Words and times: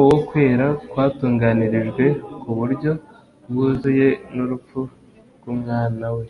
uwo 0.00 0.16
kwera 0.28 0.66
kwatunganirijwe 0.90 2.04
ku 2.40 2.50
buryo 2.58 2.90
bwuzuye 3.50 4.08
n'urupfu 4.34 4.80
rw'Umwana 5.38 6.06
we, 6.16 6.24